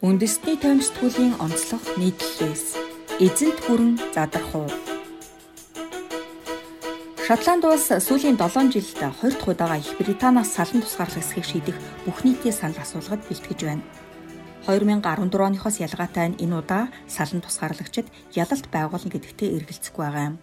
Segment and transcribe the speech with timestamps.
[0.00, 2.72] Үндэсний тойм сэтгүүлийн онцлог нийтлэлээс
[3.20, 4.72] эзэнт хүрэн задрах уу?
[7.20, 11.76] Шотланд улс сүүлийн 7 жилд 20 дахь удаага Их Британаас салан тусгаарлах эсхийг шийдэх
[12.08, 13.84] бүх нийтийн санал асуулгад бэлтгэж байна.
[14.64, 20.36] 2014 оныхоос ялгаатай энэ удаа салан тусгаарлагчид ялалт байгуулна гэдэгтээ эргэлзэхгүй байгаа юм.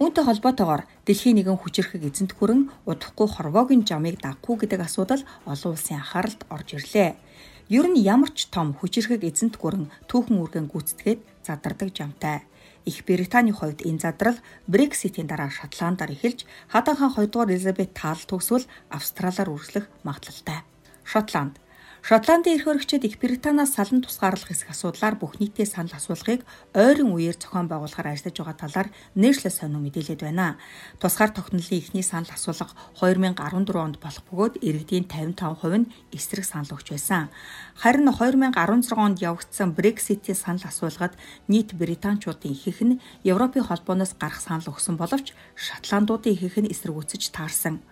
[0.00, 6.00] Үүнтэй холбоотойгоор дэлхийн нэгэн хүчирхэг эзэнт хүрэн удахгүй хорвоогийн жамыг дагахгүй гэдэг асуудал олон улсын
[6.00, 7.20] анхааралд орж ирлээ.
[7.68, 12.48] Ер нь ямар ч том хүчирхэг эзэнт гүрэн түүхэн үргэн гүйцэтгээд задардаг жамтай.
[12.88, 18.64] Их Британий хувьд энэ задрал Брекситийн дараа Шотландаар эхэлж хадаахан 2 дугаар Элизабет таал төгсвөл
[18.88, 20.64] Австралиар үргэлжлэх магадлалтай.
[21.04, 21.60] Шотланд
[22.00, 27.36] Шотландын эрх хөрөгчид Их Британаас салан тусгаарлах хэсэг асуудлаар бүх нийтээ санал асуулгыг ойрын үеэр
[27.36, 28.88] зохион байгуулахаар ажиллаж байгаа талаар
[29.20, 30.56] нэршлээ сонио мэдээлээд байна.
[30.96, 36.88] Тусгаар тогтнолын эхний санал асуулга 2014 онд болох бөгөөд иргэдийн 55% нь эсрэг санал өгч
[36.96, 37.28] байсан.
[37.76, 41.20] Харин 2016 онд явагдсан Brexit-ийн санал асуулгад
[41.52, 47.84] нийт британчуудын ихэнх нь Европын холбооноос гарах санал өгсөн боловч Шотландуудын ихэнх нь эсэргүүцэж таарсан.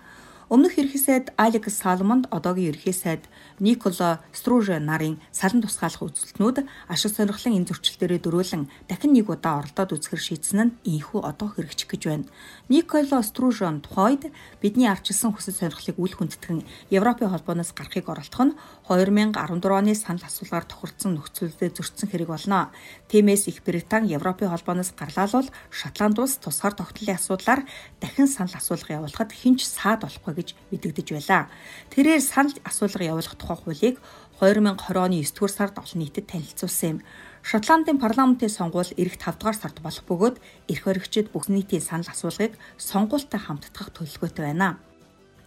[0.49, 3.29] Өмнөх ерхий сайд Алекс Салмонд одоогийн ерхий сайд
[3.61, 9.93] Никола Струже нарын салан тусгаалах үзэлтнүүд ашиг сонирхлын энэ зөрчилдөрөө дөрүүлэн дахин нэг удаа оролдоод
[9.93, 12.31] үзэхэр шийдсэн нь ийхүү одоо хэрэгжих гэж байна.
[12.73, 14.33] Никола Стружон тухайд
[14.65, 16.65] бидний арчилсан хүсэл сонирхлыг үл хүндэтгэн
[16.97, 18.57] Европын холбооноос гарахыг оролдох нь
[18.89, 22.73] 2014 оны санал асуулгаар тохирдсон нөхцөлөд зөрчсөн хэрэг болно.
[23.13, 27.69] Тиймээс Их Британи Европын холбооноос гарлаа бол Шотланд улс тусгаар тогтнолын асуудлаар
[28.01, 31.51] дахин санал асуулга явуулахад хинч саад болохгүй гэж мэдэгдэж байлаа.
[31.91, 33.97] Тэрээр санал асуулга явуулах тухай хуулийг
[34.39, 36.99] 2020 оны 9 дугаар сард олон нийтэд танилцуулсан юм.
[37.43, 40.37] Шотландын парламентын сонгуул эх 5 дугаар сард болох бөгөөд
[40.71, 44.79] эрх баригчид бүх нийтийн санал асуулгыг сонгуультай хамтдах төлөвлөгөөтэй байна.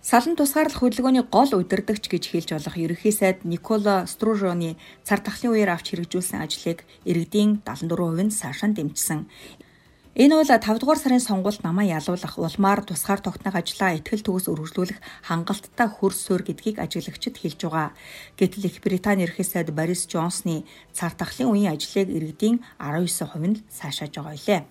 [0.02, 4.74] Салан тусгаарлах хөдөлгөөний гол удирдагч гэж хэлж болох ерөнхий сайд Никола Стружоны
[5.06, 9.30] цар тахлын үеэр авч хэрэгжүүлсэн ажлыг иргэдийн 74% нь сайшаан дэмжсэн.
[10.12, 15.00] Энэ бол 5 дугаар сарын сонгуульд намаа ялуулах улмаар тусгаар тогтнох ажлаа ихтгэл төгс өргөжлүүлэх
[15.24, 17.96] хангалттай хөрс суурь гэдгийг ажиглагчид хэлж байгаа.
[18.36, 24.12] Гэтэл их Британи ерхий сайд Борис Джонсны цар тахлын үеийн ажлыг иргэдийн 19% нь сайшааж
[24.12, 24.62] байгаа билээ.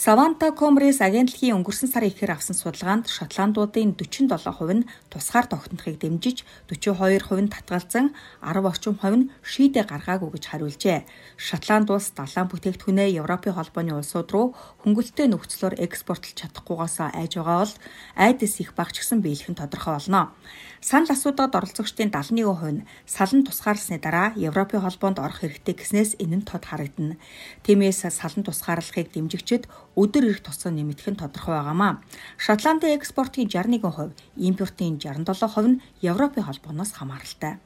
[0.00, 7.20] Savanta Commerce агентлагийн өнгөрсөн сарын ихэр авсан судалгаанд шотландуудын 47% нь тусгаар тогтнохыг дэмжиж 42%
[7.44, 11.04] нь татгалзан 10 орчим хувь нь шийдэ гаргаагүй гэж хариулжээ.
[11.36, 14.46] Шотланд улс далайн бүтээгдэхүүнээ Европын холбооны улсууд руу
[14.88, 17.74] хөнгөлөлтөө нөхцлөөр экспортлж чадахгүйгээс айж байгаа бол
[18.16, 20.32] айдас их багч гсэн биелэх нь тодорхой болно.
[20.80, 26.48] Санал асуудагт оролцогчдын 71% нь салан тусгаарласны дараа Европын холбоонд орох хэрэгтэй гэснээс энэ нь
[26.48, 27.20] тод харагдана.
[27.68, 32.02] Тиймээс салан тусгаарлахыг дэмжигчид өдөр ирэх тусаа нэмэгдэх нь тодорхой байгаамаа.
[32.38, 37.58] Шотландын экспортын 61%, импортын 67% нь Европын холбооноос хамааралтай.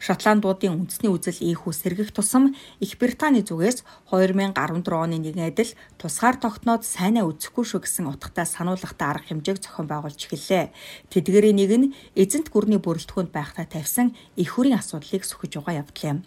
[0.00, 4.56] Шотландуудын үндэсний үзэл ийхүү сэргэх тусам Их Британий зүгээс 2014
[4.96, 10.16] оны нэгэн адил тусгаар тогтноод сайнаа үзэхгүй шүү гэсэн утгатай сануулгатай арга хэмжээг зохион байгуулж
[10.24, 10.72] эхэллээ.
[11.12, 16.18] Тэдгээрийн нэг нь эзэнт гүрний бүрэлдэхүүнд байхтай тавьсан их хүрийн асуудлыг сөхөж байгаа явдал юм.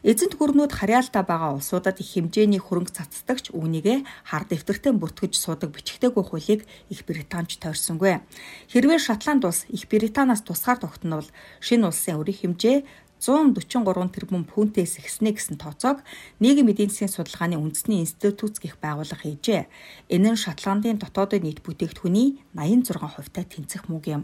[0.00, 6.24] Эзэнт гүрнүүд харьяалтай байгаа улсуудад их хэмжээний хөрөнгө цацдагч үүнийгэ хар дэвтэртэй бүртгэж суудаг бичгтэйгүй
[6.24, 8.24] хуулийг Их Британч тойрсонгүй.
[8.72, 11.28] Хэрвээ Шотланд улс Их Британаас тусгаар тогтнол
[11.60, 12.76] шинэ улсын өрийн хэмжээ
[13.18, 16.06] 143 тэрбум пүнтээс ихснэ гэсэн тооцоог
[16.38, 19.66] нийгэм эдийн засгийн судалгааны үндэсний институт гэх байгууллага хийжээ.
[20.14, 24.22] Энэ нь Шотландын дотоодын нийт бүтээгдэхүүний 86% таа тэнцэх мөг юм.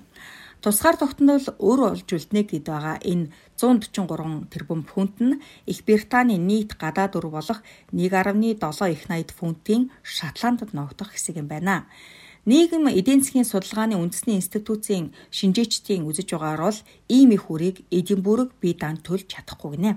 [0.65, 3.29] Тусгаар тогтнол өөр олж үлднэ гэд байгаа энэ
[3.61, 5.37] 143 тэрбум фунт нь
[5.69, 7.61] Их Британий нийт гадаад үр болох
[7.93, 8.57] 1.7
[8.95, 11.85] их 80 фунтын Шотландд ногдох хэсэг юм байна.
[12.45, 18.77] Нийгэм эдийн засгийн судалгааны үндэсний институтын шинжээчдийн үзэж байгаагаар бол ийм их үрийг Эдинбург бие
[18.77, 19.97] даан төлж чадахгүй гинэ.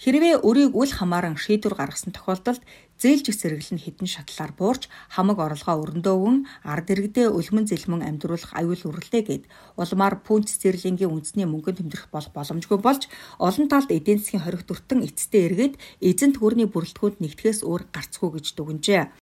[0.00, 2.64] Хэрвээ өрийг үл хамааран шийдвэр гаргасан тохиолдолд
[2.96, 8.80] зээлжих зэрэглэл нь хідэн шатлаар буурч хамаг орлогоо өрндөөвөн ард иргэдээ өлмөн зэлмэн амьдруулах аюул
[8.80, 9.44] үрлээ гэд
[9.76, 15.04] улмаар пүнт стерлингийн үндэсний мөнгөнд тэмдэрх болох боломжгүй болж олон талд эдийн засгийн хориг дүртэн
[15.04, 19.23] эцэстээ эргээд эзэнт гүрний бүрэлдэхүүнд нэгтгэхээс өөр гарцгүй гэж дүгнжээ.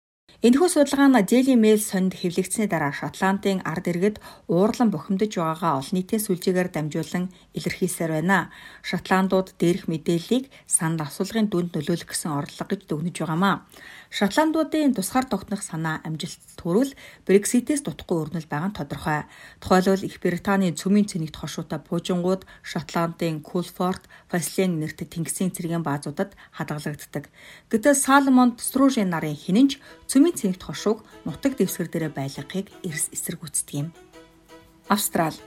[0.43, 4.19] Энэхүү судалгаа нь Daily Mail сонд хэвлэгдсэний дараа Шотландын ард иргэд
[4.51, 8.51] уурлан бухимдаж байгаагаа олон нийтийн сүлжээгээр дамжуулан илэрхийлсээр байна.
[8.83, 13.63] Шотландууд дээрх мэдээллийг санал асуулгын дүнд нөлөөлөх гэсэн орлого гэж дүгнэж байгаамаа.
[14.11, 16.91] Шотландуудын тусгаар тогтнох санаа амжилт төрөл
[17.23, 19.23] Брекситээс дутхгүй өрнөл байгаа нь тодорхой.
[19.63, 27.31] Тухайлбал Их Британий цөмийн цэнэгт хошуутай буужингууд Шотландын Кулфорд, Фаслен нэртэй тэнгисийн цэргийн баазуудад хадгалагддаг.
[27.71, 33.87] Гэтэл Салмонд Стружен нарын хинэнч цөмийн цэнэгт хошууг нутаг дэвсгэр дээрээ байлгахыг эрс эсэргүүцдэг юм.
[34.89, 35.37] Австрал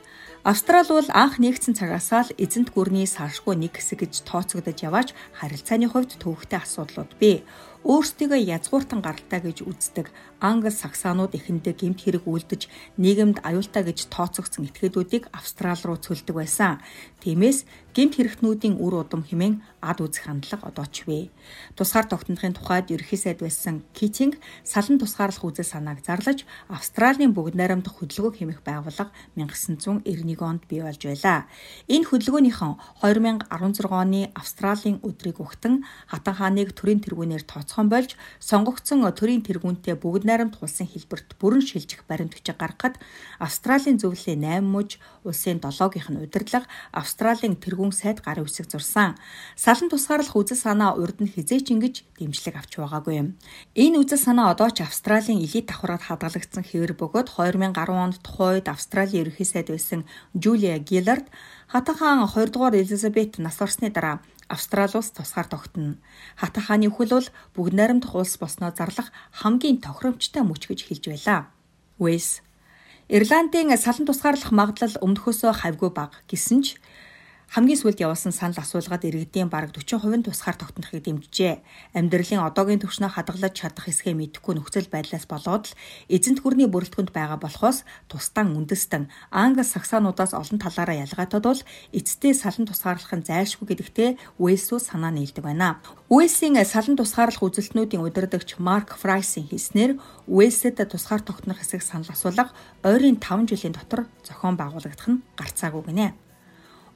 [0.46, 5.10] Австрали бол анх нэгдсэн цагаасаа л эзэнт гүрний салшгүй нэг хэсэг гэж тооцогдож яваач
[5.42, 7.42] харилцааны хувьд төвөгтэй асуудлууд бий
[7.86, 10.10] өөрсдийгөө язгууртан гаралтай гэж үздэг
[10.42, 12.66] англ саксанууд эхэндээ гэмт хэрэг үлдэж
[12.98, 16.82] нийгэмд аюултай гэж тооцогдсон этгээдүүдийг Австрали руу цөлдөг байсан.
[17.22, 17.62] Тиймээс
[17.96, 21.32] гэмт хэрэгтнүүдийн үр удам хэмээн ад үзэх хандлага одоо ч вэ.
[21.78, 24.36] Тусгаар тогтнохын тухайд ерхий сайд байсан Китинг
[24.66, 30.04] салан тусгаарлах үзэл санааг зарлаж Австралийн бүгд найрамдах хөдөлгөөх хэмэх байгууллага 1991
[30.44, 31.48] онд бий болж байлаа.
[31.88, 39.44] Энэ хөдөлгөөнийхэн 2016 оны Австралийн өдрийг өгтөн Хатан хааныг төрийн тэргүүнээр тооцохон болж сонгогдсон төрийн
[39.44, 42.96] тэргүүнтэй бүгд найрамд улсын хэлбэрт бүрэн шилжих баримтгчийг гаргахад
[43.38, 49.20] Австралийн зөвлөлийн 8 мужи улсын 7-гийнх нь удирдлага Австралийн тэргүүн сайд гарын үсэг зурсан.
[49.56, 53.28] Салан тусгаарлах үзэл санаа урд нь хизээч ингэж дэмжлэг авч байгаагүй юм.
[53.76, 59.28] Энэ үзэл санаа одоо ч Австралийн элит давхраад хадгалагдсан хэвэр бөгөөд 2010 онд тухайд Австралийн
[59.28, 61.28] ерөнхий сайд байсан Жулия Гиллард
[61.66, 65.98] Хатахан 2 дугаар Элизабет нас орсны дараа Австрали улс тусгаар тогтно.
[66.38, 71.50] Хата хааны үхэл бол бүгд найрамдах улс болсноо зарлах хамгийн тохиромжтой мөч гэж хэлж байлаа.
[71.98, 72.46] Уэс
[73.08, 76.66] Ирландын салан тусгаарлах магадлал өмнөхөөсөө хавьгүй бага гэсэн ч
[77.46, 81.62] хамгийн сүүлд явуулсан санал асуулгаад иргэдийн бараг 40% нь тусгаар тогтнохыг дэмжжээ.
[81.94, 85.76] Амьдралын одоогийн түвшнээ хадгалж чадах хэсгээ мэдэхгүй нөхцөл байдлаас болоод л
[86.10, 91.62] эзэнт гүрний бүрэлдэхүүнд байгаа болохоос тусдан үндэстэн англ саксануудаас олон талаараа ялгаатай бол
[91.94, 94.10] эцтэй салан тусгаарлах нь зайлшгүй гэдэгтээ
[94.42, 95.78] Уэлсүү санаа нийлдэг байна.
[96.10, 102.50] Уэлсийн салан тусгаарлах үзэлтнүүдийн удирдагч Марк Фрайсын хэлснээр Уэлсэд тусгаар тогтнох хэсэг санал асуулга
[102.82, 106.25] ойрын 5 жилийн дотор зохион байгуулагдах нь гарцаагүй гинэ.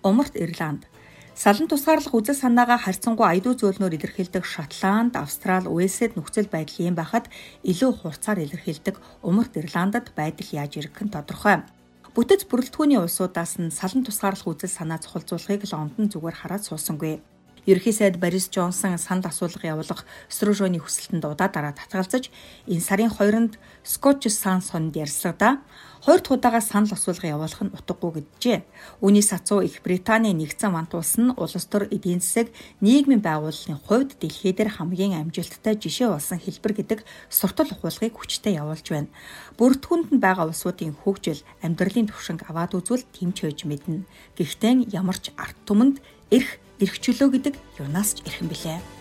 [0.03, 0.89] Умарт Ирланд
[1.37, 7.33] Салан тусгаарлах үзэл санаагаа харьцангуй аяду зөөлнөөр илэрхийлдэг Шотланд, Австрали, Уэльсэд нөхцөл байдал ийм байхад
[7.65, 11.65] илүү хурцаар илэрхийлдэг Умарт Ирландад байдал яаж ирэх нь тодорхой.
[12.13, 17.21] Бүтэц бүрэлдэхүүний улсуудаас нь салан тусгаарлах үзэл санаа цохолзуулахыг л онд нь зүгээр хараад суусангүй.
[17.67, 22.31] Ерхий сайд Борис Джонсон санд асуулга явуулах Стружоны хүсэлтэнд удаа дараа татгалзаж
[22.67, 25.61] энэ сарын 2-нд Скотч Сансонд ярьсагдаа
[26.01, 28.65] хоёр дахь удаага санал асуулга явуулах нь утгагүй гэжээ.
[29.05, 32.49] Үүний сацуу Их Британий нэгдсэн мант улс нь улс төр эдийн засаг
[32.81, 38.87] нийгмийн байгууллагын хувьд дэлхий дээр хамгийн амжилттай жишээ болсон хэлбэр гэдэг суртал ухуулгыг хүчтэй явуулж
[38.89, 39.13] байна.
[39.61, 44.09] Бүртгүнд нь байгаа улсуудын хөгжил амьдралын түвшинг аваад үзвэл тэмч хөөж мэднэ.
[44.41, 46.01] Гэхдээ ямар ч арт түмэнд
[46.33, 49.00] эрх эрх чөлөө гэдэг юунаас ч эрхэн билээ.